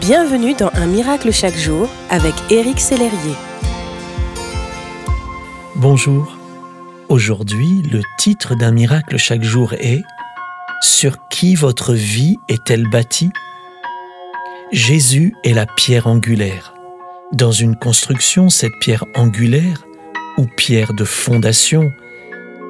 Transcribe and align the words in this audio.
Bienvenue 0.00 0.54
dans 0.54 0.70
Un 0.74 0.86
miracle 0.86 1.32
chaque 1.32 1.56
jour 1.56 1.88
avec 2.10 2.34
Éric 2.50 2.80
Sellerier. 2.80 3.34
Bonjour. 5.74 6.36
Aujourd'hui, 7.08 7.82
le 7.90 8.02
titre 8.18 8.54
d'un 8.54 8.72
miracle 8.72 9.16
chaque 9.16 9.42
jour 9.42 9.72
est 9.74 10.02
Sur 10.82 11.28
qui 11.28 11.54
votre 11.54 11.94
vie 11.94 12.36
est-elle 12.48 12.88
bâtie? 12.90 13.30
Jésus 14.70 15.34
est 15.44 15.54
la 15.54 15.66
pierre 15.66 16.08
angulaire. 16.08 16.74
Dans 17.32 17.52
une 17.52 17.76
construction, 17.76 18.50
cette 18.50 18.78
pierre 18.80 19.04
angulaire, 19.14 19.86
ou 20.36 20.46
pierre 20.56 20.92
de 20.92 21.04
fondation, 21.04 21.90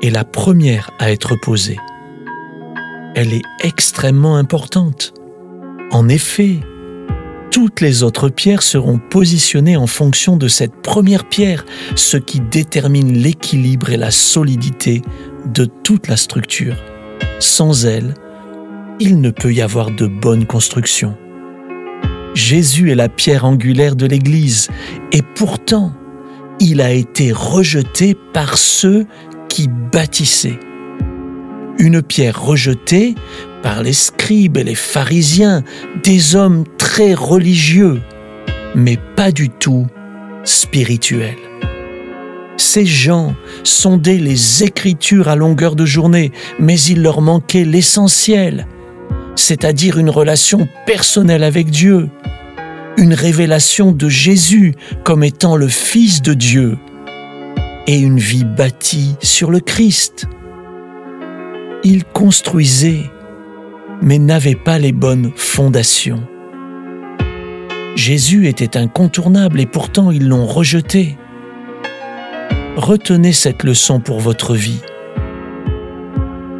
est 0.00 0.10
la 0.10 0.24
première 0.24 0.90
à 1.00 1.10
être 1.10 1.34
posée. 1.34 1.78
Elle 3.16 3.32
est 3.32 3.44
extrêmement 3.64 4.36
importante. 4.36 5.12
En 5.90 6.08
effet, 6.08 6.60
toutes 7.56 7.80
les 7.80 8.02
autres 8.02 8.28
pierres 8.28 8.60
seront 8.60 8.98
positionnées 8.98 9.78
en 9.78 9.86
fonction 9.86 10.36
de 10.36 10.46
cette 10.46 10.76
première 10.82 11.26
pierre, 11.26 11.64
ce 11.94 12.18
qui 12.18 12.38
détermine 12.38 13.14
l'équilibre 13.14 13.88
et 13.88 13.96
la 13.96 14.10
solidité 14.10 15.00
de 15.54 15.64
toute 15.64 16.06
la 16.06 16.18
structure. 16.18 16.76
Sans 17.38 17.86
elle, 17.86 18.12
il 19.00 19.22
ne 19.22 19.30
peut 19.30 19.54
y 19.54 19.62
avoir 19.62 19.90
de 19.90 20.06
bonne 20.06 20.44
construction. 20.44 21.16
Jésus 22.34 22.90
est 22.90 22.94
la 22.94 23.08
pierre 23.08 23.46
angulaire 23.46 23.96
de 23.96 24.04
l'Église 24.04 24.68
et 25.12 25.22
pourtant, 25.34 25.94
il 26.60 26.82
a 26.82 26.92
été 26.92 27.32
rejeté 27.32 28.14
par 28.34 28.58
ceux 28.58 29.06
qui 29.48 29.68
bâtissaient. 29.68 30.60
Une 31.78 32.02
pierre 32.02 32.38
rejetée 32.38 33.14
par 33.66 33.82
les 33.82 33.94
scribes 33.94 34.58
et 34.58 34.62
les 34.62 34.76
pharisiens, 34.76 35.64
des 36.04 36.36
hommes 36.36 36.62
très 36.78 37.14
religieux, 37.14 38.00
mais 38.76 38.96
pas 39.16 39.32
du 39.32 39.50
tout 39.50 39.88
spirituels. 40.44 41.34
Ces 42.56 42.86
gens 42.86 43.34
sondaient 43.64 44.18
les 44.18 44.62
Écritures 44.62 45.26
à 45.26 45.34
longueur 45.34 45.74
de 45.74 45.84
journée, 45.84 46.30
mais 46.60 46.80
il 46.80 47.02
leur 47.02 47.20
manquait 47.20 47.64
l'essentiel, 47.64 48.68
c'est-à-dire 49.34 49.98
une 49.98 50.10
relation 50.10 50.68
personnelle 50.86 51.42
avec 51.42 51.68
Dieu, 51.68 52.08
une 52.96 53.14
révélation 53.14 53.90
de 53.90 54.08
Jésus 54.08 54.76
comme 55.02 55.24
étant 55.24 55.56
le 55.56 55.66
Fils 55.66 56.22
de 56.22 56.34
Dieu, 56.34 56.78
et 57.88 57.98
une 57.98 58.20
vie 58.20 58.44
bâtie 58.44 59.16
sur 59.22 59.50
le 59.50 59.58
Christ. 59.58 60.28
Ils 61.82 62.04
construisaient 62.04 63.10
mais 64.02 64.18
n'avait 64.18 64.54
pas 64.54 64.78
les 64.78 64.92
bonnes 64.92 65.32
fondations. 65.36 66.22
Jésus 67.94 68.46
était 68.46 68.76
incontournable 68.76 69.60
et 69.60 69.66
pourtant 69.66 70.10
ils 70.10 70.28
l'ont 70.28 70.46
rejeté. 70.46 71.16
Retenez 72.76 73.32
cette 73.32 73.62
leçon 73.62 74.00
pour 74.00 74.20
votre 74.20 74.54
vie. 74.54 74.82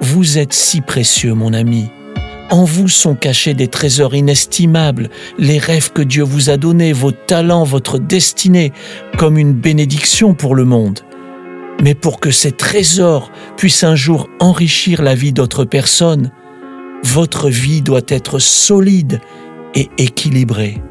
Vous 0.00 0.38
êtes 0.38 0.52
si 0.52 0.80
précieux, 0.80 1.34
mon 1.34 1.52
ami. 1.52 1.90
En 2.50 2.64
vous 2.64 2.88
sont 2.88 3.14
cachés 3.14 3.54
des 3.54 3.68
trésors 3.68 4.16
inestimables, 4.16 5.08
les 5.38 5.58
rêves 5.58 5.92
que 5.92 6.02
Dieu 6.02 6.24
vous 6.24 6.50
a 6.50 6.56
donnés, 6.56 6.92
vos 6.92 7.12
talents, 7.12 7.62
votre 7.62 7.98
destinée, 7.98 8.72
comme 9.18 9.38
une 9.38 9.52
bénédiction 9.52 10.34
pour 10.34 10.56
le 10.56 10.64
monde. 10.64 10.98
Mais 11.80 11.94
pour 11.94 12.18
que 12.18 12.32
ces 12.32 12.50
trésors 12.50 13.30
puissent 13.56 13.84
un 13.84 13.94
jour 13.94 14.28
enrichir 14.40 15.00
la 15.00 15.14
vie 15.14 15.32
d'autres 15.32 15.64
personnes, 15.64 16.32
votre 17.04 17.48
vie 17.48 17.82
doit 17.82 18.00
être 18.08 18.38
solide 18.38 19.20
et 19.74 19.88
équilibrée. 19.98 20.82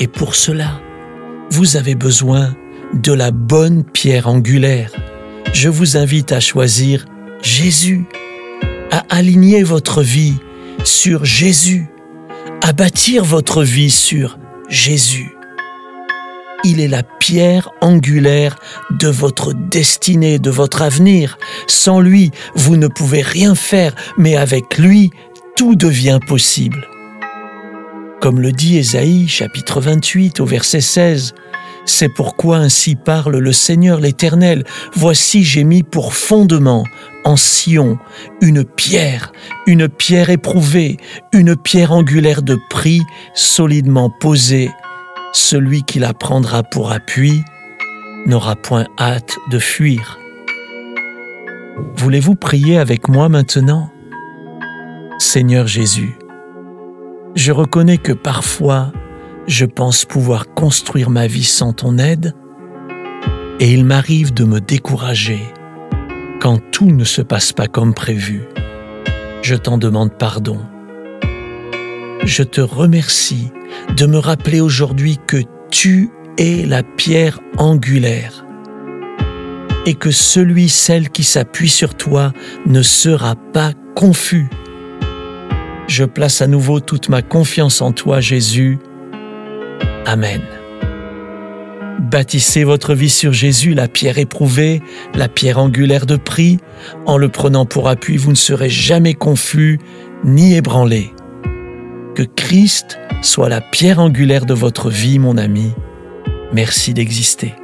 Et 0.00 0.08
pour 0.08 0.34
cela, 0.34 0.80
vous 1.50 1.76
avez 1.76 1.94
besoin 1.94 2.54
de 2.94 3.12
la 3.12 3.30
bonne 3.30 3.84
pierre 3.84 4.28
angulaire. 4.28 4.90
Je 5.52 5.68
vous 5.68 5.96
invite 5.96 6.32
à 6.32 6.40
choisir 6.40 7.06
Jésus, 7.42 8.04
à 8.90 9.04
aligner 9.08 9.62
votre 9.62 10.02
vie 10.02 10.34
sur 10.84 11.24
Jésus, 11.24 11.86
à 12.62 12.72
bâtir 12.72 13.24
votre 13.24 13.62
vie 13.62 13.90
sur 13.90 14.38
Jésus 14.68 15.33
il 16.64 16.80
est 16.80 16.88
la 16.88 17.02
pierre 17.02 17.70
angulaire 17.80 18.56
de 18.90 19.08
votre 19.08 19.52
destinée, 19.52 20.38
de 20.38 20.50
votre 20.50 20.82
avenir. 20.82 21.38
Sans 21.66 22.00
lui, 22.00 22.30
vous 22.54 22.76
ne 22.76 22.88
pouvez 22.88 23.22
rien 23.22 23.54
faire, 23.54 23.94
mais 24.16 24.36
avec 24.36 24.78
lui, 24.78 25.10
tout 25.56 25.76
devient 25.76 26.18
possible. 26.26 26.88
Comme 28.20 28.40
le 28.40 28.52
dit 28.52 28.78
Ésaïe 28.78 29.28
chapitre 29.28 29.80
28 29.80 30.40
au 30.40 30.46
verset 30.46 30.80
16, 30.80 31.34
c'est 31.84 32.08
pourquoi 32.08 32.56
ainsi 32.56 32.94
parle 32.96 33.36
le 33.36 33.52
Seigneur 33.52 34.00
l'Éternel. 34.00 34.64
Voici 34.94 35.44
j'ai 35.44 35.64
mis 35.64 35.82
pour 35.82 36.14
fondement 36.14 36.84
en 37.26 37.36
Sion 37.36 37.98
une 38.40 38.64
pierre, 38.64 39.32
une 39.66 39.88
pierre 39.88 40.30
éprouvée, 40.30 40.96
une 41.32 41.56
pierre 41.56 41.92
angulaire 41.92 42.42
de 42.42 42.56
prix 42.70 43.02
solidement 43.34 44.08
posée 44.08 44.70
celui 45.34 45.82
qui 45.82 45.98
la 45.98 46.14
prendra 46.14 46.62
pour 46.62 46.92
appui 46.92 47.42
n'aura 48.26 48.56
point 48.56 48.86
hâte 48.98 49.36
de 49.50 49.58
fuir. 49.58 50.18
Voulez-vous 51.96 52.36
prier 52.36 52.78
avec 52.78 53.08
moi 53.08 53.28
maintenant? 53.28 53.90
Seigneur 55.18 55.66
Jésus, 55.66 56.16
je 57.34 57.52
reconnais 57.52 57.98
que 57.98 58.12
parfois 58.12 58.92
je 59.46 59.66
pense 59.66 60.04
pouvoir 60.04 60.54
construire 60.54 61.10
ma 61.10 61.26
vie 61.26 61.44
sans 61.44 61.72
ton 61.72 61.98
aide 61.98 62.34
et 63.60 63.72
il 63.72 63.84
m'arrive 63.84 64.32
de 64.32 64.44
me 64.44 64.60
décourager 64.60 65.40
quand 66.40 66.58
tout 66.70 66.90
ne 66.90 67.04
se 67.04 67.22
passe 67.22 67.52
pas 67.52 67.66
comme 67.66 67.94
prévu. 67.94 68.42
Je 69.42 69.56
t'en 69.56 69.78
demande 69.78 70.12
pardon. 70.16 70.60
Je 72.22 72.42
te 72.42 72.60
remercie 72.60 73.50
de 73.96 74.06
me 74.06 74.18
rappeler 74.18 74.60
aujourd'hui 74.60 75.18
que 75.26 75.42
tu 75.70 76.10
es 76.38 76.64
la 76.66 76.82
pierre 76.82 77.40
angulaire 77.58 78.44
et 79.86 79.94
que 79.94 80.10
celui, 80.10 80.68
celle 80.68 81.10
qui 81.10 81.24
s'appuie 81.24 81.68
sur 81.68 81.94
toi 81.94 82.32
ne 82.66 82.82
sera 82.82 83.34
pas 83.34 83.72
confus. 83.94 84.48
Je 85.86 86.04
place 86.04 86.40
à 86.40 86.46
nouveau 86.46 86.80
toute 86.80 87.08
ma 87.08 87.22
confiance 87.22 87.82
en 87.82 87.92
toi, 87.92 88.20
Jésus. 88.20 88.78
Amen. 90.06 90.40
Bâtissez 92.00 92.64
votre 92.64 92.94
vie 92.94 93.10
sur 93.10 93.32
Jésus, 93.32 93.74
la 93.74 93.88
pierre 93.88 94.18
éprouvée, 94.18 94.82
la 95.14 95.28
pierre 95.28 95.58
angulaire 95.58 96.06
de 96.06 96.16
prix. 96.16 96.58
En 97.06 97.16
le 97.16 97.28
prenant 97.28 97.66
pour 97.66 97.88
appui, 97.88 98.16
vous 98.16 98.30
ne 98.30 98.36
serez 98.36 98.70
jamais 98.70 99.14
confus 99.14 99.78
ni 100.24 100.54
ébranlé. 100.54 101.13
Que 102.14 102.22
Christ 102.22 102.98
soit 103.22 103.48
la 103.48 103.60
pierre 103.60 103.98
angulaire 103.98 104.46
de 104.46 104.54
votre 104.54 104.88
vie, 104.88 105.18
mon 105.18 105.36
ami. 105.36 105.72
Merci 106.52 106.94
d'exister. 106.94 107.54